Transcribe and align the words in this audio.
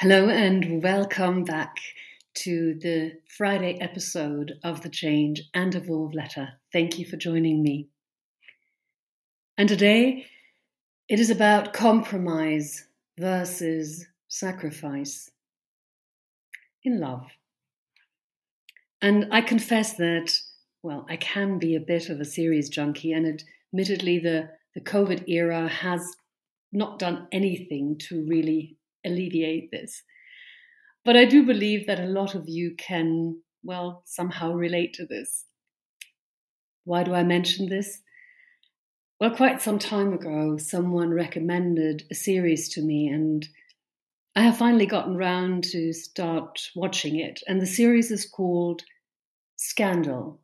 Hello 0.00 0.28
and 0.28 0.82
welcome 0.82 1.42
back 1.42 1.78
to 2.34 2.78
the 2.82 3.12
Friday 3.38 3.78
episode 3.80 4.58
of 4.62 4.82
the 4.82 4.90
Change 4.90 5.44
and 5.54 5.74
Evolve 5.74 6.12
letter. 6.12 6.50
Thank 6.70 6.98
you 6.98 7.06
for 7.06 7.16
joining 7.16 7.62
me. 7.62 7.88
And 9.56 9.70
today 9.70 10.26
it 11.08 11.18
is 11.18 11.30
about 11.30 11.72
compromise 11.72 12.84
versus 13.18 14.04
sacrifice 14.28 15.30
in 16.84 17.00
love. 17.00 17.30
And 19.00 19.26
I 19.32 19.40
confess 19.40 19.94
that, 19.94 20.38
well, 20.82 21.06
I 21.08 21.16
can 21.16 21.58
be 21.58 21.74
a 21.74 21.80
bit 21.80 22.10
of 22.10 22.20
a 22.20 22.26
series 22.26 22.68
junkie, 22.68 23.14
and 23.14 23.42
admittedly, 23.72 24.18
the, 24.18 24.50
the 24.74 24.82
COVID 24.82 25.26
era 25.26 25.68
has 25.68 26.16
not 26.70 26.98
done 26.98 27.28
anything 27.32 27.96
to 28.10 28.26
really 28.28 28.76
alleviate 29.06 29.70
this. 29.70 30.02
But 31.04 31.16
I 31.16 31.24
do 31.24 31.46
believe 31.46 31.86
that 31.86 32.00
a 32.00 32.06
lot 32.06 32.34
of 32.34 32.48
you 32.48 32.74
can, 32.76 33.40
well, 33.62 34.02
somehow 34.04 34.52
relate 34.52 34.92
to 34.94 35.06
this. 35.06 35.44
Why 36.84 37.04
do 37.04 37.14
I 37.14 37.22
mention 37.22 37.68
this? 37.68 38.00
Well, 39.20 39.30
quite 39.30 39.62
some 39.62 39.78
time 39.78 40.12
ago, 40.12 40.58
someone 40.58 41.10
recommended 41.10 42.04
a 42.10 42.14
series 42.14 42.68
to 42.70 42.82
me, 42.82 43.08
and 43.08 43.48
I 44.34 44.42
have 44.42 44.58
finally 44.58 44.84
gotten 44.84 45.16
round 45.16 45.64
to 45.72 45.92
start 45.92 46.60
watching 46.74 47.18
it. 47.18 47.40
And 47.48 47.62
the 47.62 47.66
series 47.66 48.10
is 48.10 48.26
called 48.26 48.82
Scandal. 49.56 50.40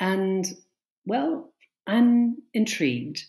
And, 0.00 0.46
well, 1.06 1.52
I'm 1.86 2.38
intrigued. 2.52 3.22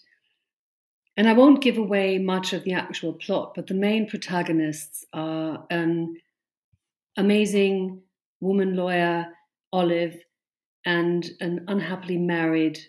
And 1.17 1.27
I 1.27 1.33
won't 1.33 1.61
give 1.61 1.77
away 1.77 2.17
much 2.17 2.53
of 2.53 2.63
the 2.63 2.73
actual 2.73 3.13
plot, 3.13 3.53
but 3.55 3.67
the 3.67 3.73
main 3.73 4.07
protagonists 4.07 5.05
are 5.13 5.65
an 5.69 6.15
amazing 7.17 8.01
woman 8.39 8.75
lawyer, 8.75 9.27
Olive, 9.73 10.17
and 10.85 11.29
an 11.39 11.65
unhappily 11.67 12.17
married 12.17 12.79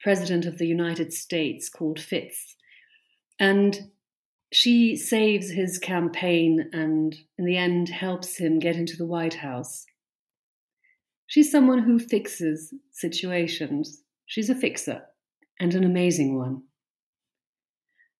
president 0.00 0.44
of 0.44 0.58
the 0.58 0.66
United 0.66 1.12
States 1.12 1.68
called 1.68 1.98
Fitz. 1.98 2.56
And 3.38 3.90
she 4.52 4.96
saves 4.96 5.50
his 5.50 5.78
campaign 5.78 6.68
and, 6.72 7.16
in 7.38 7.44
the 7.44 7.56
end, 7.56 7.88
helps 7.88 8.36
him 8.36 8.58
get 8.58 8.76
into 8.76 8.96
the 8.96 9.06
White 9.06 9.34
House. 9.34 9.86
She's 11.26 11.50
someone 11.50 11.80
who 11.80 11.98
fixes 11.98 12.74
situations. 12.92 14.02
She's 14.26 14.50
a 14.50 14.54
fixer, 14.54 15.02
and 15.58 15.74
an 15.74 15.84
amazing 15.84 16.36
one. 16.36 16.62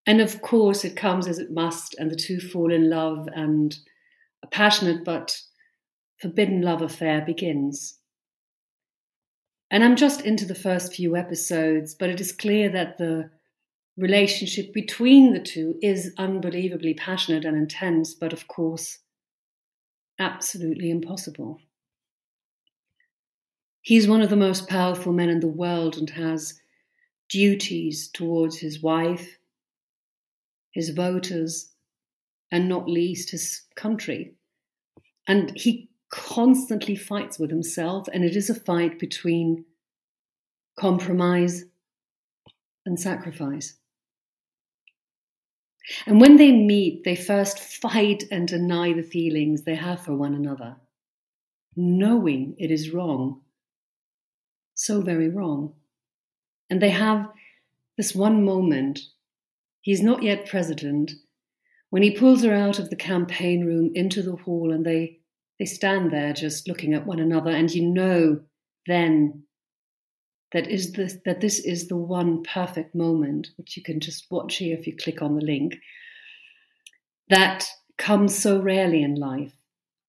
And 0.06 0.20
of 0.20 0.42
course, 0.42 0.84
it 0.84 0.96
comes 0.96 1.26
as 1.26 1.38
it 1.38 1.50
must, 1.50 1.94
and 1.98 2.10
the 2.10 2.16
two 2.16 2.40
fall 2.40 2.72
in 2.72 2.90
love, 2.90 3.28
and 3.34 3.76
a 4.42 4.46
passionate 4.46 5.04
but 5.04 5.40
forbidden 6.20 6.62
love 6.62 6.82
affair 6.82 7.22
begins. 7.22 7.98
And 9.70 9.82
I'm 9.82 9.96
just 9.96 10.20
into 10.20 10.44
the 10.44 10.54
first 10.54 10.94
few 10.94 11.16
episodes, 11.16 11.94
but 11.94 12.10
it 12.10 12.20
is 12.20 12.32
clear 12.32 12.68
that 12.70 12.98
the 12.98 13.30
relationship 13.96 14.72
between 14.72 15.32
the 15.32 15.40
two 15.40 15.76
is 15.82 16.12
unbelievably 16.18 16.94
passionate 16.94 17.44
and 17.44 17.56
intense, 17.56 18.14
but 18.14 18.32
of 18.32 18.46
course, 18.46 18.98
absolutely 20.18 20.90
impossible. 20.90 21.60
He's 23.80 24.08
one 24.08 24.22
of 24.22 24.30
the 24.30 24.36
most 24.36 24.68
powerful 24.68 25.12
men 25.12 25.28
in 25.28 25.40
the 25.40 25.48
world 25.48 25.96
and 25.96 26.10
has 26.10 26.60
duties 27.28 28.08
towards 28.08 28.58
his 28.58 28.82
wife, 28.82 29.38
his 30.74 30.90
voters, 30.90 31.70
and 32.50 32.68
not 32.68 32.88
least 32.88 33.30
his 33.30 33.62
country. 33.76 34.34
And 35.26 35.56
he 35.56 35.88
constantly 36.10 36.96
fights 36.96 37.38
with 37.38 37.50
himself, 37.50 38.08
and 38.12 38.24
it 38.24 38.36
is 38.36 38.50
a 38.50 38.54
fight 38.54 38.98
between 38.98 39.64
compromise 40.78 41.64
and 42.84 43.00
sacrifice. 43.00 43.76
And 46.06 46.20
when 46.20 46.36
they 46.36 46.50
meet, 46.50 47.04
they 47.04 47.14
first 47.14 47.58
fight 47.58 48.24
and 48.30 48.48
deny 48.48 48.92
the 48.92 49.02
feelings 49.02 49.62
they 49.62 49.74
have 49.76 50.00
for 50.00 50.14
one 50.14 50.34
another, 50.34 50.76
knowing 51.76 52.56
it 52.58 52.70
is 52.70 52.90
wrong, 52.90 53.42
so 54.74 55.00
very 55.00 55.28
wrong. 55.28 55.74
And 56.68 56.80
they 56.80 56.90
have 56.90 57.28
this 57.96 58.14
one 58.14 58.44
moment 58.44 59.00
He's 59.84 60.02
not 60.02 60.22
yet 60.22 60.46
president. 60.46 61.12
When 61.90 62.02
he 62.02 62.16
pulls 62.16 62.42
her 62.42 62.54
out 62.54 62.78
of 62.78 62.88
the 62.88 62.96
campaign 62.96 63.66
room 63.66 63.90
into 63.94 64.22
the 64.22 64.34
hall 64.34 64.72
and 64.72 64.84
they, 64.84 65.18
they 65.58 65.66
stand 65.66 66.10
there 66.10 66.32
just 66.32 66.66
looking 66.66 66.94
at 66.94 67.06
one 67.06 67.20
another, 67.20 67.50
and 67.50 67.70
you 67.70 67.86
know 67.86 68.40
then 68.86 69.42
that 70.52 70.68
is 70.68 70.92
the, 70.92 71.20
that 71.26 71.42
this 71.42 71.60
is 71.60 71.88
the 71.88 71.98
one 71.98 72.42
perfect 72.44 72.94
moment, 72.94 73.48
which 73.56 73.76
you 73.76 73.82
can 73.82 74.00
just 74.00 74.24
watch 74.30 74.56
here 74.56 74.74
if 74.74 74.86
you 74.86 74.96
click 74.96 75.20
on 75.20 75.34
the 75.34 75.44
link, 75.44 75.76
that 77.28 77.66
comes 77.98 78.38
so 78.38 78.58
rarely 78.58 79.02
in 79.02 79.16
life 79.16 79.52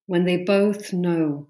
when 0.06 0.24
they 0.24 0.38
both 0.38 0.94
know 0.94 1.50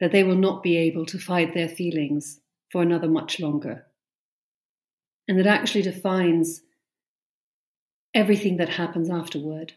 that 0.00 0.10
they 0.10 0.24
will 0.24 0.36
not 0.36 0.62
be 0.62 0.78
able 0.78 1.04
to 1.04 1.18
fight 1.18 1.52
their 1.52 1.68
feelings 1.68 2.40
for 2.70 2.80
another 2.80 3.08
much 3.08 3.38
longer 3.40 3.84
and 5.32 5.38
that 5.38 5.46
actually 5.46 5.80
defines 5.80 6.60
everything 8.12 8.58
that 8.58 8.68
happens 8.68 9.08
afterward. 9.08 9.72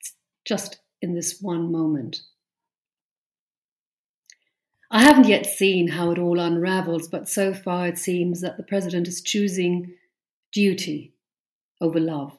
It's 0.00 0.14
just 0.44 0.80
in 1.00 1.14
this 1.14 1.40
one 1.40 1.70
moment. 1.70 2.22
I 4.90 5.02
haven't 5.04 5.28
yet 5.28 5.46
seen 5.46 5.86
how 5.86 6.10
it 6.10 6.18
all 6.18 6.40
unravels, 6.40 7.06
but 7.06 7.28
so 7.28 7.54
far 7.54 7.86
it 7.86 7.98
seems 7.98 8.40
that 8.40 8.56
the 8.56 8.64
president 8.64 9.06
is 9.06 9.22
choosing 9.22 9.94
duty 10.50 11.14
over 11.80 12.00
love. 12.00 12.36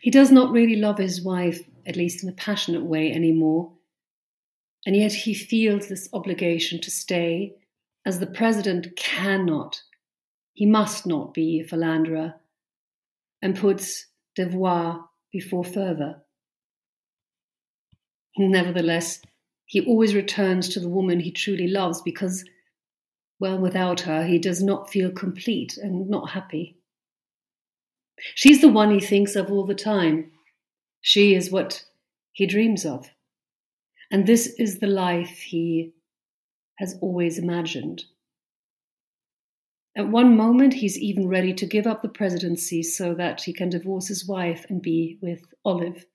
He 0.00 0.10
does 0.10 0.30
not 0.30 0.50
really 0.50 0.76
love 0.76 0.96
his 0.96 1.22
wife, 1.22 1.60
at 1.84 1.96
least 1.96 2.22
in 2.22 2.30
a 2.30 2.32
passionate 2.32 2.84
way, 2.84 3.12
anymore, 3.12 3.72
and 4.86 4.96
yet 4.96 5.12
he 5.12 5.34
feels 5.34 5.88
this 5.88 6.08
obligation 6.14 6.80
to 6.80 6.90
stay, 6.90 7.56
as 8.06 8.18
the 8.18 8.26
president 8.26 8.96
cannot 8.96 9.82
he 10.58 10.66
must 10.66 11.06
not 11.06 11.32
be 11.32 11.60
a 11.60 11.64
philanderer, 11.64 12.34
and 13.40 13.56
puts 13.56 14.06
devoir 14.34 15.04
before 15.30 15.62
fervour. 15.62 16.24
Nevertheless, 18.36 19.22
he 19.66 19.86
always 19.86 20.16
returns 20.16 20.68
to 20.70 20.80
the 20.80 20.88
woman 20.88 21.20
he 21.20 21.30
truly 21.30 21.68
loves 21.68 22.02
because, 22.02 22.44
well, 23.38 23.56
without 23.56 24.00
her, 24.00 24.26
he 24.26 24.40
does 24.40 24.60
not 24.60 24.90
feel 24.90 25.12
complete 25.12 25.76
and 25.76 26.10
not 26.10 26.30
happy. 26.30 26.76
She's 28.34 28.60
the 28.60 28.68
one 28.68 28.90
he 28.90 28.98
thinks 28.98 29.36
of 29.36 29.52
all 29.52 29.64
the 29.64 29.76
time. 29.76 30.32
She 31.00 31.36
is 31.36 31.52
what 31.52 31.84
he 32.32 32.46
dreams 32.46 32.84
of. 32.84 33.08
And 34.10 34.26
this 34.26 34.48
is 34.58 34.80
the 34.80 34.88
life 34.88 35.38
he 35.38 35.92
has 36.78 36.96
always 37.00 37.38
imagined. 37.38 38.02
At 39.98 40.06
one 40.06 40.36
moment, 40.36 40.74
he's 40.74 40.96
even 40.96 41.26
ready 41.26 41.52
to 41.54 41.66
give 41.66 41.84
up 41.84 42.02
the 42.02 42.08
presidency 42.08 42.84
so 42.84 43.14
that 43.14 43.42
he 43.42 43.52
can 43.52 43.68
divorce 43.68 44.06
his 44.06 44.24
wife 44.24 44.64
and 44.68 44.80
be 44.80 45.18
with 45.20 45.52
Olive. 45.64 46.06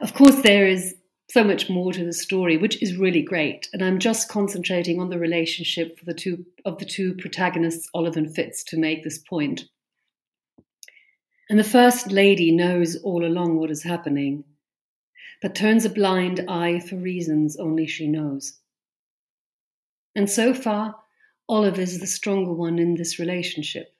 Of 0.00 0.14
course, 0.14 0.40
there 0.42 0.68
is 0.68 0.94
so 1.28 1.42
much 1.42 1.68
more 1.68 1.92
to 1.92 2.04
the 2.04 2.12
story, 2.12 2.56
which 2.56 2.80
is 2.80 2.96
really 2.96 3.22
great, 3.22 3.68
and 3.72 3.82
I'm 3.82 3.98
just 3.98 4.28
concentrating 4.28 5.00
on 5.00 5.10
the 5.10 5.18
relationship 5.18 5.98
for 5.98 6.04
the 6.04 6.14
two 6.14 6.46
of 6.64 6.78
the 6.78 6.84
two 6.84 7.14
protagonists, 7.16 7.88
Olive 7.92 8.16
and 8.16 8.32
Fitz, 8.32 8.62
to 8.64 8.78
make 8.78 9.02
this 9.02 9.18
point. 9.18 9.64
And 11.50 11.58
the 11.58 11.64
first 11.64 12.12
lady 12.12 12.52
knows 12.52 12.94
all 13.02 13.26
along 13.26 13.58
what 13.58 13.72
is 13.72 13.82
happening, 13.82 14.44
but 15.42 15.56
turns 15.56 15.84
a 15.84 15.90
blind 15.90 16.44
eye 16.48 16.78
for 16.78 16.94
reasons 16.94 17.56
only 17.56 17.88
she 17.88 18.06
knows. 18.06 18.60
And 20.14 20.30
so 20.30 20.54
far, 20.54 20.94
Olive 21.48 21.78
is 21.78 22.00
the 22.00 22.06
stronger 22.06 22.52
one 22.52 22.78
in 22.78 22.94
this 22.94 23.18
relationship. 23.18 23.94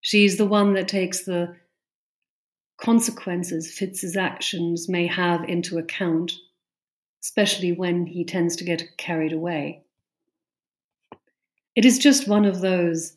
She's 0.00 0.36
the 0.36 0.46
one 0.46 0.74
that 0.74 0.88
takes 0.88 1.24
the 1.24 1.56
consequences 2.80 3.72
Fitz's 3.72 4.16
actions 4.16 4.88
may 4.88 5.06
have 5.06 5.44
into 5.44 5.78
account, 5.78 6.32
especially 7.22 7.72
when 7.72 8.06
he 8.06 8.24
tends 8.24 8.56
to 8.56 8.64
get 8.64 8.96
carried 8.96 9.32
away. 9.32 9.82
It 11.74 11.84
is 11.84 11.98
just 11.98 12.28
one 12.28 12.44
of 12.44 12.60
those 12.60 13.16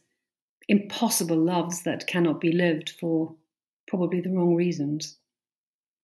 impossible 0.68 1.38
loves 1.38 1.84
that 1.84 2.08
cannot 2.08 2.40
be 2.40 2.52
lived 2.52 2.90
for 2.90 3.36
probably 3.88 4.22
the 4.22 4.32
wrong 4.32 4.56
reasons. 4.56 5.18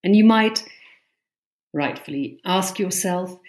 And 0.03 0.15
you 0.15 0.23
might 0.23 0.63
rightfully 1.73 2.39
ask 2.45 2.77
yourself 2.79 3.39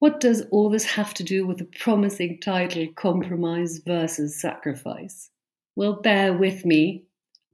what 0.00 0.18
does 0.18 0.42
all 0.50 0.70
this 0.70 0.84
have 0.84 1.12
to 1.14 1.22
do 1.22 1.46
with 1.46 1.58
the 1.58 1.68
promising 1.78 2.40
title 2.40 2.88
Compromise 2.96 3.82
versus 3.86 4.34
Sacrifice? 4.34 5.28
Well, 5.76 5.92
bear 5.92 6.32
with 6.32 6.64
me. 6.64 7.04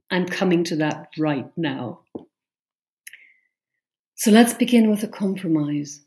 I'm 0.09 0.25
coming 0.25 0.63
to 0.65 0.77
that 0.77 1.09
right 1.17 1.49
now. 1.57 1.99
So 4.15 4.31
let's 4.31 4.53
begin 4.53 4.89
with 4.89 5.03
a 5.03 5.09
compromise. 5.09 6.01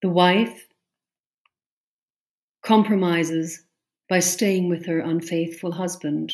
The 0.00 0.08
wife 0.08 0.68
compromises 2.64 3.62
by 4.08 4.20
staying 4.20 4.70
with 4.70 4.86
her 4.86 5.00
unfaithful 5.00 5.72
husband 5.72 6.32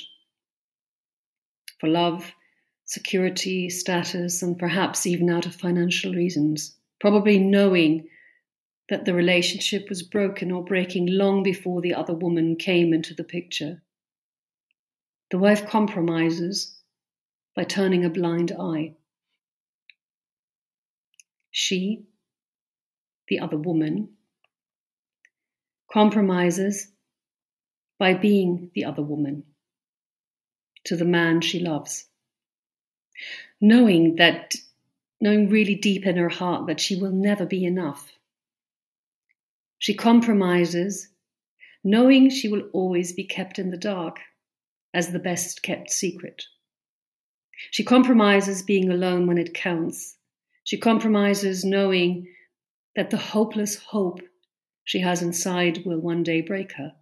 for 1.81 1.89
love, 1.89 2.33
security, 2.85 3.69
status, 3.69 4.43
and 4.43 4.57
perhaps 4.57 5.07
even 5.07 5.29
out 5.29 5.47
of 5.47 5.55
financial 5.57 6.15
reasons, 6.15 6.77
probably 7.01 7.39
knowing 7.39 8.09
that 8.89 9.05
the 9.05 9.15
relationship 9.15 9.89
was 9.89 10.03
broken 10.03 10.51
or 10.51 10.65
breaking 10.65 11.07
long 11.07 11.43
before 11.43 11.81
the 11.81 11.95
other 11.95 12.15
woman 12.15 12.57
came 12.57 12.93
into 12.93 13.15
the 13.15 13.25
picture. 13.25 13.83
The 15.31 15.39
wife 15.39 15.69
compromises 15.69 16.77
by 17.55 17.65
turning 17.65 18.05
a 18.05 18.11
blind 18.11 18.53
eye. 18.53 18.95
She, 21.51 22.05
the 23.29 23.41
other 23.41 23.57
woman, 23.57 24.11
compromises 25.93 26.89
by 27.99 28.15
being 28.15 28.71
the 28.75 28.85
other 28.85 29.03
woman 29.03 29.45
to 30.85 30.97
the 30.97 31.05
man 31.05 31.41
she 31.41 31.61
loves. 31.61 32.07
Knowing 33.61 34.17
that, 34.17 34.55
knowing 35.21 35.49
really 35.49 35.75
deep 35.75 36.07
in 36.07 36.17
her 36.17 36.29
heart 36.29 36.67
that 36.67 36.81
she 36.81 36.97
will 36.97 37.13
never 37.13 37.45
be 37.45 37.65
enough. 37.65 38.13
She 39.79 39.95
compromises, 39.95 41.09
knowing 41.85 42.31
she 42.31 42.49
will 42.49 42.69
always 42.73 43.13
be 43.13 43.25
kept 43.25 43.59
in 43.59 43.71
the 43.71 43.77
dark 43.77 44.21
as 44.93 45.13
the 45.13 45.19
best 45.19 45.63
kept 45.63 45.91
secret. 45.91 46.45
She 47.71 47.85
compromises 47.85 48.63
being 48.63 48.91
alone 48.91 49.27
when 49.27 49.39
it 49.39 49.55
counts. 49.55 50.17
She 50.65 50.79
compromises 50.79 51.65
knowing 51.65 52.27
that 52.97 53.11
the 53.11 53.17
hopeless 53.17 53.77
hope 53.77 54.21
she 54.85 55.01
has 55.01 55.23
inside 55.23 55.85
will 55.85 56.01
one 56.01 56.23
day 56.23 56.41
break 56.41 56.73
her. 56.73 56.93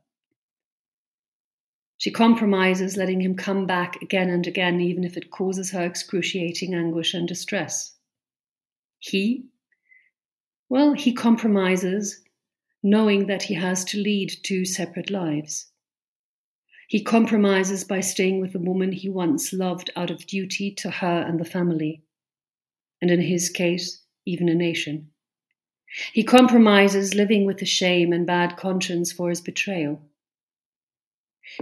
She 1.96 2.10
compromises 2.12 2.96
letting 2.96 3.20
him 3.20 3.34
come 3.34 3.66
back 3.66 4.00
again 4.02 4.30
and 4.30 4.46
again, 4.46 4.80
even 4.80 5.02
if 5.02 5.16
it 5.16 5.30
causes 5.30 5.72
her 5.72 5.84
excruciating 5.84 6.74
anguish 6.74 7.12
and 7.14 7.26
distress. 7.26 7.97
He? 8.98 9.46
Well, 10.68 10.94
he 10.94 11.12
compromises, 11.12 12.20
knowing 12.82 13.26
that 13.26 13.44
he 13.44 13.54
has 13.54 13.84
to 13.86 13.98
lead 13.98 14.32
two 14.42 14.64
separate 14.64 15.10
lives. 15.10 15.66
He 16.88 17.02
compromises 17.02 17.84
by 17.84 18.00
staying 18.00 18.40
with 18.40 18.52
the 18.52 18.58
woman 18.58 18.92
he 18.92 19.08
once 19.08 19.52
loved 19.52 19.90
out 19.94 20.10
of 20.10 20.26
duty 20.26 20.70
to 20.76 20.90
her 20.90 21.22
and 21.22 21.38
the 21.38 21.44
family, 21.44 22.02
and 23.00 23.10
in 23.10 23.20
his 23.20 23.50
case, 23.50 24.02
even 24.24 24.48
a 24.48 24.54
nation. 24.54 25.10
He 26.12 26.24
compromises 26.24 27.14
living 27.14 27.44
with 27.44 27.58
the 27.58 27.66
shame 27.66 28.12
and 28.12 28.26
bad 28.26 28.56
conscience 28.56 29.12
for 29.12 29.28
his 29.28 29.40
betrayal. 29.40 30.00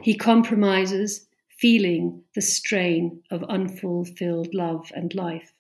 He 0.03 0.17
compromises 0.17 1.27
feeling 1.59 2.23
the 2.35 2.43
strain 2.43 3.23
of 3.31 3.45
unfulfilled 3.45 4.55
love 4.55 4.91
and 4.95 5.15
life. 5.15 5.53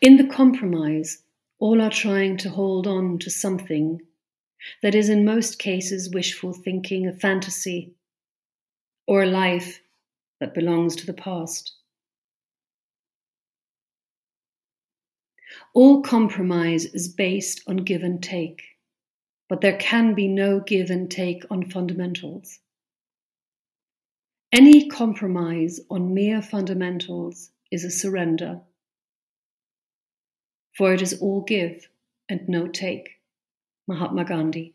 In 0.00 0.16
the 0.16 0.26
compromise, 0.26 1.22
all 1.58 1.80
are 1.80 1.90
trying 1.90 2.36
to 2.38 2.50
hold 2.50 2.86
on 2.86 3.18
to 3.18 3.30
something 3.30 4.00
that 4.82 4.94
is, 4.94 5.08
in 5.08 5.24
most 5.24 5.58
cases, 5.58 6.10
wishful 6.12 6.52
thinking, 6.52 7.06
a 7.06 7.12
fantasy, 7.12 7.94
or 9.06 9.22
a 9.22 9.26
life 9.26 9.80
that 10.40 10.54
belongs 10.54 10.96
to 10.96 11.06
the 11.06 11.12
past. 11.12 11.74
All 15.74 16.02
compromise 16.02 16.86
is 16.86 17.08
based 17.08 17.62
on 17.66 17.78
give 17.78 18.02
and 18.02 18.22
take 18.22 18.62
but 19.50 19.60
there 19.60 19.76
can 19.76 20.14
be 20.14 20.28
no 20.28 20.60
give 20.60 20.90
and 20.90 21.10
take 21.10 21.44
on 21.50 21.68
fundamentals. 21.68 22.60
Any 24.52 24.88
compromise 24.88 25.80
on 25.90 26.14
mere 26.14 26.40
fundamentals 26.40 27.50
is 27.72 27.84
a 27.84 27.90
surrender, 27.90 28.60
for 30.80 30.94
it 30.94 31.02
is 31.02 31.20
all 31.20 31.42
give 31.42 31.90
and 32.26 32.48
no 32.48 32.66
take. 32.66 33.18
Mahatma 33.86 34.24
Gandhi. 34.24 34.72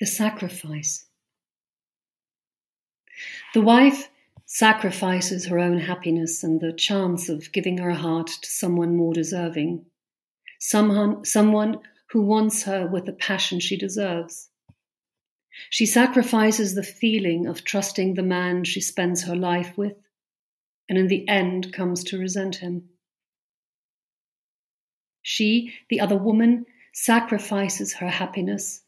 The 0.00 0.06
sacrifice. 0.06 1.06
The 3.54 3.60
wife 3.60 4.08
sacrifices 4.44 5.46
her 5.46 5.60
own 5.60 5.78
happiness 5.78 6.42
and 6.42 6.60
the 6.60 6.72
chance 6.72 7.28
of 7.28 7.52
giving 7.52 7.78
her 7.78 7.92
heart 7.92 8.26
to 8.26 8.50
someone 8.50 8.96
more 8.96 9.14
deserving 9.14 9.86
someone, 10.58 11.24
someone 11.24 11.78
who 12.10 12.22
wants 12.22 12.64
her 12.64 12.88
with 12.88 13.04
the 13.04 13.12
passion 13.12 13.60
she 13.60 13.76
deserves. 13.76 14.48
She 15.70 15.86
sacrifices 15.86 16.74
the 16.74 16.82
feeling 16.82 17.46
of 17.46 17.62
trusting 17.62 18.14
the 18.14 18.24
man 18.24 18.64
she 18.64 18.80
spends 18.80 19.22
her 19.22 19.36
life 19.36 19.78
with, 19.78 19.94
and 20.88 20.98
in 20.98 21.06
the 21.06 21.28
end 21.28 21.72
comes 21.72 22.02
to 22.02 22.18
resent 22.18 22.56
him. 22.56 22.88
She, 25.22 25.72
the 25.88 26.00
other 26.00 26.16
woman, 26.16 26.66
sacrifices 26.92 27.94
her 27.94 28.08
happiness, 28.08 28.82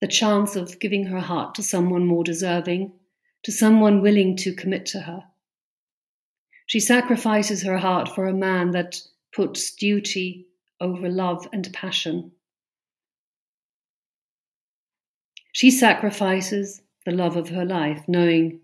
the 0.00 0.06
chance 0.06 0.54
of 0.56 0.78
giving 0.78 1.06
her 1.06 1.20
heart 1.20 1.54
to 1.56 1.62
someone 1.62 2.06
more 2.06 2.24
deserving, 2.24 2.92
to 3.42 3.52
someone 3.52 4.02
willing 4.02 4.36
to 4.36 4.54
commit 4.54 4.86
to 4.86 5.00
her. 5.00 5.24
She 6.66 6.78
sacrifices 6.78 7.62
her 7.62 7.78
heart 7.78 8.08
for 8.08 8.28
a 8.28 8.34
man 8.34 8.70
that 8.72 9.00
puts 9.32 9.74
duty 9.74 10.46
over 10.80 11.08
love 11.08 11.48
and 11.52 11.72
passion. 11.72 12.32
She 15.52 15.70
sacrifices 15.70 16.82
the 17.04 17.12
love 17.12 17.36
of 17.36 17.48
her 17.48 17.64
life, 17.64 18.04
knowing 18.06 18.60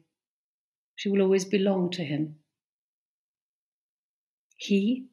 she 0.95 1.09
will 1.09 1.23
always 1.23 1.45
belong 1.45 1.91
to 1.91 2.05
him. 2.05 2.37
He, 4.57 5.07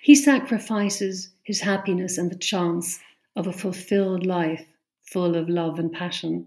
he 0.00 0.14
sacrifices 0.14 1.30
his 1.42 1.60
happiness 1.60 2.18
and 2.18 2.30
the 2.30 2.38
chance 2.38 3.00
of 3.34 3.46
a 3.46 3.52
fulfilled 3.52 4.24
life 4.24 4.66
full 5.02 5.36
of 5.36 5.48
love 5.48 5.78
and 5.78 5.92
passion. 5.92 6.46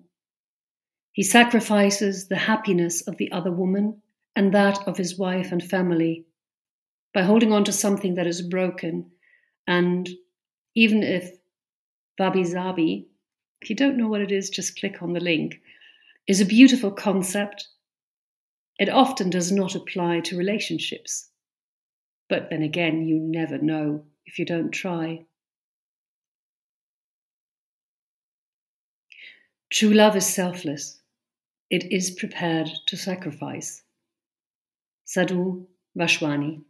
He 1.12 1.24
sacrifices 1.24 2.28
the 2.28 2.36
happiness 2.36 3.02
of 3.08 3.18
the 3.18 3.32
other 3.32 3.52
woman 3.52 4.02
and 4.36 4.54
that 4.54 4.88
of 4.88 4.98
his 4.98 5.18
wife 5.18 5.52
and 5.52 5.64
family 5.64 6.26
by 7.14 7.22
holding 7.22 7.54
on 7.54 7.64
to 7.66 7.72
something 7.72 8.16
that 8.16 8.28
is 8.28 8.42
broken 8.42 9.12
and 9.68 10.10
even 10.76 11.04
if 11.04 11.32
Wabi 12.20 12.44
Sabi, 12.44 13.08
if 13.62 13.70
you 13.70 13.76
don't 13.76 13.98
know 13.98 14.08
what 14.08 14.22
it 14.22 14.32
is, 14.32 14.50
just 14.50 14.80
click 14.80 15.02
on 15.02 15.14
the 15.14 15.20
link, 15.20 15.62
is 16.28 16.42
a 16.42 16.46
beautiful 16.46 16.92
concept. 16.92 17.68
It 18.78 18.90
often 18.90 19.30
does 19.30 19.52
not 19.52 19.76
apply 19.76 20.20
to 20.22 20.38
relationships. 20.38 21.30
But 22.28 22.50
then 22.50 22.64
again, 22.64 23.06
you 23.08 23.20
never 23.20 23.58
know 23.58 24.06
if 24.26 24.40
you 24.40 24.46
don't 24.46 24.72
try. 24.72 25.26
True 29.70 29.94
love 29.94 30.16
is 30.16 30.26
selfless. 30.26 31.02
It 31.70 31.92
is 31.92 32.12
prepared 32.12 32.70
to 32.88 32.98
sacrifice. 32.98 33.84
Sadhu 35.06 35.68
Vaswani. 35.98 36.64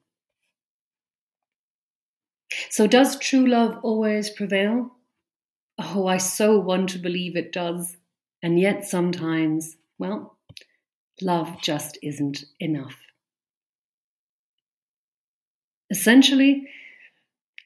So, 2.69 2.87
does 2.87 3.19
true 3.19 3.47
love 3.47 3.79
always 3.83 4.29
prevail? 4.29 4.95
Oh, 5.77 6.07
I 6.07 6.17
so 6.17 6.59
want 6.59 6.89
to 6.89 6.99
believe 6.99 7.35
it 7.35 7.51
does. 7.51 7.97
And 8.43 8.59
yet, 8.59 8.85
sometimes, 8.85 9.77
well, 9.97 10.37
love 11.21 11.61
just 11.61 11.97
isn't 12.03 12.45
enough. 12.59 13.04
Essentially, 15.89 16.67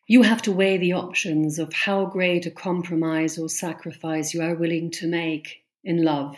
you 0.07 0.23
have 0.23 0.41
to 0.41 0.51
weigh 0.51 0.77
the 0.77 0.93
options 0.93 1.59
of 1.59 1.71
how 1.71 2.05
great 2.05 2.45
a 2.45 2.51
compromise 2.51 3.37
or 3.37 3.47
sacrifice 3.47 4.33
you 4.33 4.41
are 4.41 4.55
willing 4.55 4.89
to 4.91 5.07
make 5.07 5.63
in 5.83 6.03
love 6.03 6.35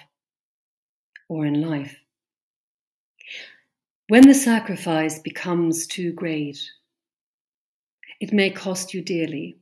or 1.29 1.45
in 1.45 1.61
life. 1.61 1.95
When 4.09 4.27
the 4.27 4.33
sacrifice 4.33 5.19
becomes 5.19 5.87
too 5.87 6.11
great, 6.11 6.59
it 8.19 8.33
may 8.33 8.49
cost 8.49 8.93
you 8.93 9.01
dearly. 9.01 9.57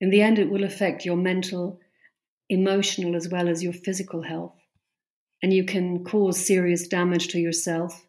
In 0.00 0.08
the 0.08 0.22
end, 0.22 0.38
it 0.38 0.50
will 0.50 0.64
affect 0.64 1.04
your 1.04 1.16
mental, 1.16 1.78
emotional, 2.48 3.14
as 3.14 3.28
well 3.28 3.48
as 3.48 3.62
your 3.62 3.74
physical 3.74 4.22
health. 4.22 4.56
And 5.42 5.52
you 5.52 5.64
can 5.64 6.04
cause 6.04 6.44
serious 6.44 6.88
damage 6.88 7.28
to 7.28 7.38
yourself 7.38 8.06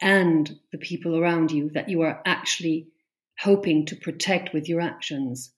and 0.00 0.58
the 0.72 0.78
people 0.78 1.16
around 1.16 1.50
you 1.50 1.70
that 1.70 1.88
you 1.88 2.02
are 2.02 2.20
actually 2.24 2.88
hoping 3.40 3.86
to 3.86 3.96
protect 3.96 4.52
with 4.52 4.68
your 4.68 4.80
actions. 4.80 5.52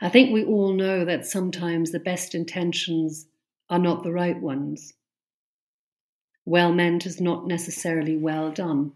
I 0.00 0.08
think 0.08 0.32
we 0.32 0.44
all 0.44 0.72
know 0.72 1.04
that 1.04 1.26
sometimes 1.26 1.92
the 1.92 1.98
best 1.98 2.34
intentions 2.34 3.26
are 3.68 3.78
not 3.78 4.02
the 4.02 4.12
right 4.12 4.40
ones. 4.40 4.94
Well 6.46 6.72
meant 6.72 7.06
is 7.06 7.20
not 7.20 7.46
necessarily 7.46 8.16
well 8.16 8.50
done. 8.50 8.92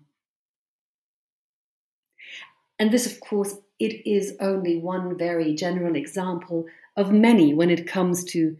And 2.79 2.91
this, 2.91 3.07
of 3.07 3.21
course, 3.21 3.57
it 3.79 4.09
is 4.09 4.35
only 4.41 4.79
one 4.79 5.17
very 5.17 5.55
general 5.55 5.95
example 5.95 6.67
of 6.97 7.13
many 7.13 7.55
when 7.55 7.71
it 7.71 7.87
comes 7.87 8.25
to 8.25 8.57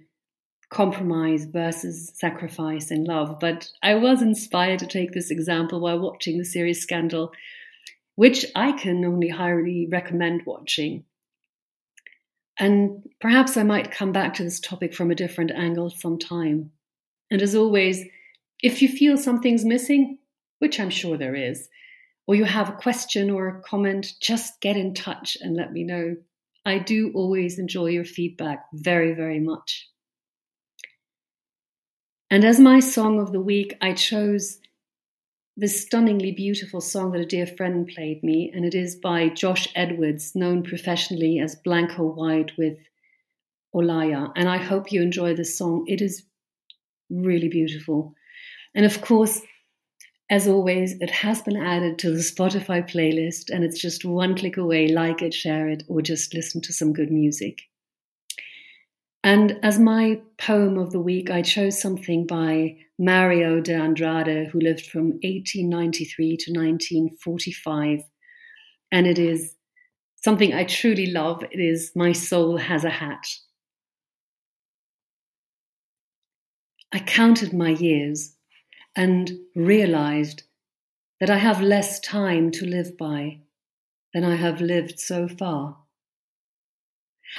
compromise 0.71 1.45
versus 1.45 2.13
sacrifice 2.15 2.91
in 2.91 3.05
love. 3.05 3.39
But 3.41 3.71
I 3.83 3.95
was 3.95 4.23
inspired 4.23 4.81
to 4.81 4.87
take 4.87 5.13
this 5.13 5.31
example 5.31 5.81
while 5.81 6.01
watching 6.01 6.39
the 6.39 6.45
series 6.45 6.81
Scandal, 6.81 7.33
which 8.17 8.47
I 8.55 8.73
can 8.73 9.05
only 9.05 9.29
highly 9.29 9.89
recommend 9.91 10.43
watching. 10.47 11.05
And 12.59 13.09
perhaps 13.21 13.57
I 13.57 13.65
might 13.65 13.91
come 13.91 14.13
back 14.13 14.35
to 14.35 14.45
this 14.45 14.61
topic 14.61 14.95
from 14.95 15.11
a 15.11 15.17
different 15.17 15.51
angle 15.51 15.91
sometime. 15.91 16.71
And 17.31 17.43
as 17.43 17.55
always, 17.55 18.05
if 18.63 18.81
you 18.81 18.89
feel 18.89 19.17
something's 19.17 19.65
missing, 19.65 20.19
which 20.61 20.79
I'm 20.79 20.91
sure 20.91 21.17
there 21.17 21.35
is, 21.35 21.69
or 22.27 22.35
you 22.35 22.45
have 22.45 22.69
a 22.69 22.77
question 22.77 23.31
or 23.31 23.49
a 23.49 23.61
comment, 23.63 24.15
just 24.21 24.61
get 24.61 24.77
in 24.77 24.95
touch 24.95 25.37
and 25.41 25.57
let 25.57 25.73
me 25.73 25.85
know. 25.85 26.17
I 26.65 26.79
do 26.79 27.13
always 27.15 27.59
enjoy 27.59 27.87
your 27.87 28.05
feedback 28.05 28.65
very, 28.73 29.13
very 29.13 29.41
much. 29.41 29.89
And 32.35 32.45
as 32.45 32.59
my 32.59 32.81
song 32.81 33.21
of 33.21 33.31
the 33.31 33.41
week, 33.41 33.77
I 33.81 33.93
chose 33.93 34.59
this 35.57 35.81
stunningly 35.81 36.33
beautiful 36.33 36.81
song 36.81 37.13
that 37.13 37.21
a 37.21 37.25
dear 37.25 37.47
friend 37.47 37.87
played 37.87 38.25
me, 38.25 38.51
and 38.53 38.65
it 38.65 38.75
is 38.75 38.97
by 38.97 39.29
Josh 39.29 39.69
Edwards, 39.77 40.35
known 40.35 40.65
professionally 40.65 41.39
as 41.39 41.55
Blanco 41.55 42.03
White 42.03 42.51
with 42.59 42.77
Olaya. 43.73 44.33
And 44.35 44.49
I 44.49 44.57
hope 44.57 44.91
you 44.91 45.01
enjoy 45.01 45.37
this 45.37 45.57
song. 45.57 45.85
It 45.87 46.01
is 46.01 46.25
really 47.09 47.49
beautiful. 47.49 48.17
And 48.75 48.85
of 48.85 49.01
course, 49.01 49.41
as 50.29 50.49
always, 50.49 50.95
it 51.01 51.11
has 51.11 51.41
been 51.41 51.57
added 51.57 52.01
to 52.01 52.11
the 52.11 52.19
Spotify 52.19 52.83
playlist, 52.83 53.49
and 53.49 53.63
it's 53.63 53.81
just 53.81 54.05
one 54.05 54.37
click 54.37 54.57
away. 54.57 54.89
Like 54.89 55.23
it, 55.23 55.35
share 55.35 55.69
it, 55.69 55.85
or 55.87 56.03
just 56.03 56.35
listen 56.35 56.61
to 56.63 56.73
some 56.73 56.93
good 56.93 57.13
music. 57.13 57.61
And 59.25 59.59
as 59.63 59.79
my 59.79 60.21
poem 60.37 60.77
of 60.77 60.93
the 60.93 61.01
week, 61.01 61.31
I 61.31 61.41
chose 61.41 61.81
something 61.81 62.27
by 62.27 62.77
Mario 62.99 63.59
de 63.59 63.73
Andrade, 63.73 64.49
who 64.49 64.61
lived 64.61 64.85
from 64.85 65.13
1893 65.23 66.37
to 66.37 66.53
1945. 66.53 68.01
And 68.93 69.07
it 69.07 69.19
is 69.19 69.55
something 70.17 70.53
I 70.53 70.65
truly 70.65 71.07
love. 71.07 71.43
It 71.43 71.59
is 71.59 71.93
My 71.97 72.13
Soul 72.13 72.59
Has 72.59 72.85
a 72.85 72.91
Hat. 72.91 73.27
I 76.93 76.99
counted 76.99 77.55
my 77.55 77.71
years 77.71 78.37
and 78.95 79.33
realized 79.57 80.43
that 81.19 81.31
I 81.31 81.39
have 81.39 81.63
less 81.63 81.99
time 81.99 82.51
to 82.53 82.67
live 82.67 82.99
by 82.99 83.39
than 84.13 84.23
I 84.23 84.37
have 84.37 84.61
lived 84.61 85.01
so 85.01 85.27
far. 85.27 85.79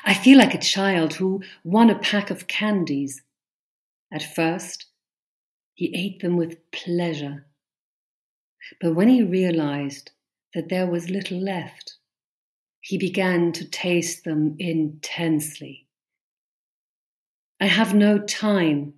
I 0.04 0.14
feel 0.14 0.38
like 0.38 0.54
a 0.54 0.60
child 0.60 1.14
who 1.14 1.42
won 1.64 1.90
a 1.90 2.00
pack 2.00 2.30
of 2.30 2.48
candies. 2.48 3.22
At 4.12 4.24
first, 4.24 4.86
he 5.74 5.94
ate 5.96 6.22
them 6.22 6.38
with 6.38 6.72
pleasure. 6.72 7.46
But 8.82 8.96
when 8.96 9.10
he 9.10 9.24
realized 9.24 10.12
that 10.54 10.70
there 10.70 10.88
was 10.88 11.10
little 11.10 11.40
left, 11.40 11.96
he 12.82 12.98
began 12.98 13.52
to 13.54 13.66
taste 13.66 14.24
them 14.24 14.56
intensely. 14.60 15.88
I 17.60 17.68
have 17.68 17.94
no 17.94 18.20
time 18.20 18.94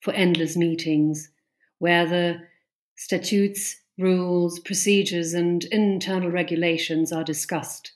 for 0.00 0.12
endless 0.14 0.56
meetings 0.56 1.30
where 1.78 2.06
the 2.06 2.40
statutes, 2.96 3.80
rules, 3.98 4.58
procedures, 4.60 5.32
and 5.32 5.64
internal 5.64 6.30
regulations 6.30 7.12
are 7.12 7.24
discussed, 7.24 7.92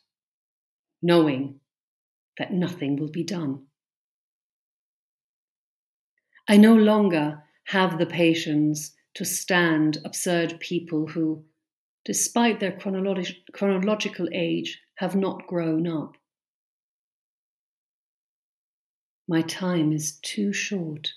knowing 1.02 1.60
that 2.38 2.52
nothing 2.52 2.96
will 2.96 3.10
be 3.10 3.24
done. 3.24 3.66
I 6.48 6.56
no 6.56 6.74
longer 6.74 7.42
have 7.64 7.98
the 7.98 8.06
patience 8.06 8.94
to 9.14 9.24
stand 9.24 9.98
absurd 10.04 10.60
people 10.60 11.06
who, 11.06 11.44
despite 12.04 12.60
their 12.60 12.72
chronolog- 12.72 13.36
chronological 13.52 14.28
age, 14.32 14.80
have 14.96 15.16
not 15.16 15.46
grown 15.46 15.86
up. 15.86 16.16
My 19.26 19.40
time 19.40 19.92
is 19.92 20.18
too 20.20 20.52
short. 20.52 21.08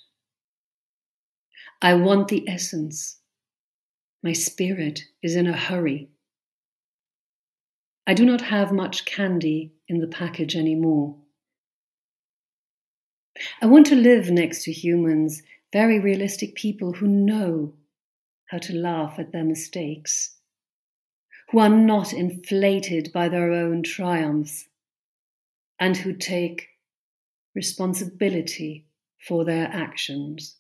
I 1.82 1.94
want 1.96 2.30
the 2.30 2.48
essence. 2.48 3.20
My 4.24 4.34
spirit 4.34 5.02
is 5.22 5.36
in 5.36 5.48
a 5.48 5.58
hurry. 5.58 6.10
I 8.10 8.14
do 8.14 8.26
not 8.26 8.40
have 8.40 8.72
much 8.72 9.04
candy 9.04 9.74
in 9.90 10.00
the 10.00 10.08
package 10.08 10.56
anymore. 10.56 11.18
I 13.62 13.66
want 13.66 13.86
to 13.88 13.96
live 13.96 14.32
next 14.32 14.64
to 14.64 14.72
humans, 14.72 15.44
very 15.74 16.00
realistic 16.00 16.56
people 16.56 16.94
who 16.94 17.08
know 17.08 17.74
how 18.46 18.60
to 18.60 18.74
laugh 18.74 19.20
at 19.20 19.34
their 19.34 19.44
mistakes, 19.44 20.38
who 21.50 21.60
are 21.60 21.70
not 21.70 22.14
inflated 22.14 23.12
by 23.14 23.28
their 23.28 23.52
own 23.52 23.84
triumphs, 23.84 24.70
and 25.78 25.98
who 25.98 26.14
take 26.14 26.70
responsibility 27.54 28.86
for 29.20 29.44
their 29.44 29.68
actions. 29.68 30.56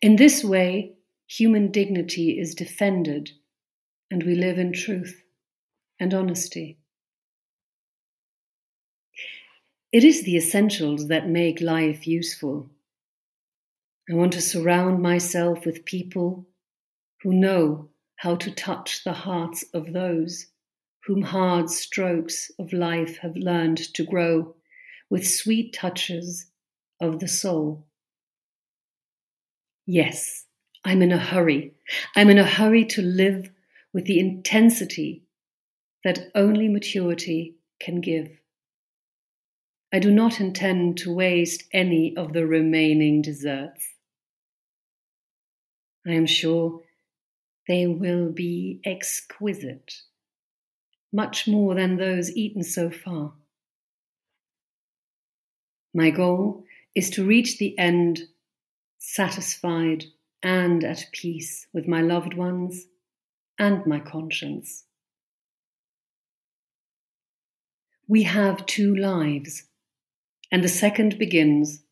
In 0.00 0.14
this 0.14 0.44
way, 0.44 0.92
human 1.26 1.72
dignity 1.72 2.38
is 2.38 2.54
defended 2.54 3.32
and 4.10 4.22
we 4.22 4.34
live 4.34 4.58
in 4.58 4.72
truth 4.72 5.22
and 6.00 6.14
honesty. 6.14 6.78
It 9.92 10.04
is 10.04 10.22
the 10.22 10.36
essentials 10.36 11.08
that 11.08 11.28
make 11.28 11.60
life 11.60 12.06
useful. 12.06 12.68
I 14.10 14.14
want 14.14 14.32
to 14.34 14.42
surround 14.42 15.02
myself 15.02 15.64
with 15.64 15.84
people 15.84 16.46
who 17.22 17.32
know 17.32 17.88
how 18.16 18.36
to 18.36 18.50
touch 18.50 19.04
the 19.04 19.12
hearts 19.12 19.64
of 19.72 19.92
those 19.92 20.46
whom 21.08 21.22
hard 21.22 21.70
strokes 21.70 22.50
of 22.58 22.72
life 22.72 23.16
have 23.18 23.34
learned 23.34 23.78
to 23.94 24.04
grow 24.04 24.54
with 25.08 25.26
sweet 25.26 25.72
touches 25.72 26.46
of 27.00 27.18
the 27.18 27.28
soul. 27.28 27.86
Yes, 29.86 30.44
I'm 30.84 31.00
in 31.00 31.12
a 31.12 31.18
hurry. 31.18 31.72
I'm 32.14 32.28
in 32.28 32.38
a 32.38 32.44
hurry 32.44 32.84
to 32.86 33.00
live 33.00 33.50
with 33.98 34.06
the 34.06 34.20
intensity 34.20 35.24
that 36.04 36.30
only 36.32 36.68
maturity 36.68 37.56
can 37.80 38.00
give. 38.00 38.28
I 39.92 39.98
do 39.98 40.12
not 40.12 40.38
intend 40.38 40.98
to 40.98 41.12
waste 41.12 41.64
any 41.72 42.16
of 42.16 42.32
the 42.32 42.46
remaining 42.46 43.22
desserts. 43.22 43.96
I 46.06 46.12
am 46.12 46.26
sure 46.26 46.82
they 47.66 47.88
will 47.88 48.30
be 48.30 48.80
exquisite, 48.84 49.92
much 51.12 51.48
more 51.48 51.74
than 51.74 51.96
those 51.96 52.30
eaten 52.36 52.62
so 52.62 52.90
far. 52.90 53.32
My 55.92 56.10
goal 56.10 56.62
is 56.94 57.10
to 57.10 57.26
reach 57.26 57.58
the 57.58 57.76
end 57.76 58.20
satisfied 59.00 60.04
and 60.40 60.84
at 60.84 61.06
peace 61.10 61.66
with 61.72 61.88
my 61.88 62.00
loved 62.00 62.34
ones 62.34 62.86
and 63.58 63.86
my 63.86 64.00
conscience. 64.00 64.84
We 68.06 68.22
have 68.22 68.66
two 68.66 68.94
lives, 68.94 69.64
and 70.50 70.64
the 70.64 70.68
second 70.68 71.18
begins 71.18 71.82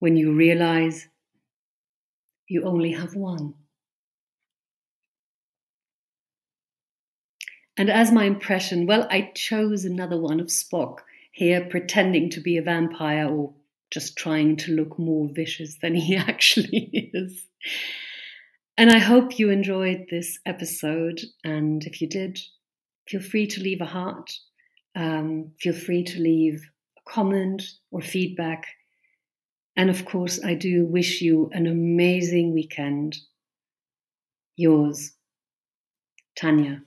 when 0.00 0.16
you 0.16 0.34
realize 0.34 1.08
you 2.48 2.64
only 2.64 2.92
have 2.92 3.14
one. 3.14 3.54
And 7.76 7.88
as 7.88 8.12
my 8.12 8.24
impression, 8.24 8.86
well, 8.86 9.06
I 9.10 9.32
chose 9.34 9.84
another 9.84 10.20
one 10.20 10.40
of 10.40 10.48
Spock 10.48 10.98
here 11.32 11.64
pretending 11.64 12.28
to 12.30 12.40
be 12.40 12.58
a 12.58 12.62
vampire 12.62 13.26
or 13.26 13.54
just 13.90 14.16
trying 14.16 14.56
to 14.56 14.72
look 14.72 14.98
more 14.98 15.28
vicious 15.32 15.76
than 15.76 15.94
he 15.94 16.16
actually 16.28 17.10
is. 17.14 17.46
And 18.76 18.90
I 18.90 18.98
hope 18.98 19.38
you 19.38 19.50
enjoyed 19.50 20.06
this 20.10 20.38
episode. 20.46 21.20
And 21.44 21.84
if 21.84 22.00
you 22.00 22.08
did, 22.08 22.38
feel 23.06 23.20
free 23.20 23.46
to 23.48 23.60
leave 23.60 23.80
a 23.80 23.86
heart. 23.86 24.32
Um, 24.94 25.52
feel 25.60 25.74
free 25.74 26.04
to 26.04 26.20
leave 26.20 26.62
a 26.96 27.10
comment 27.10 27.62
or 27.90 28.00
feedback. 28.00 28.66
And 29.76 29.90
of 29.90 30.04
course, 30.04 30.42
I 30.44 30.54
do 30.54 30.86
wish 30.86 31.20
you 31.20 31.50
an 31.52 31.66
amazing 31.66 32.52
weekend. 32.52 33.16
Yours, 34.56 35.12
Tanya. 36.36 36.82